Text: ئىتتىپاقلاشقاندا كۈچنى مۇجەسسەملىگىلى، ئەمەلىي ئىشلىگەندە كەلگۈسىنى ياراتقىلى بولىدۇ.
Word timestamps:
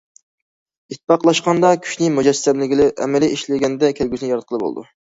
ئىتتىپاقلاشقاندا 0.91 1.71
كۈچنى 1.83 2.09
مۇجەسسەملىگىلى، 2.17 2.91
ئەمەلىي 2.97 3.35
ئىشلىگەندە 3.39 3.97
كەلگۈسىنى 4.03 4.35
ياراتقىلى 4.37 4.67
بولىدۇ. 4.69 4.93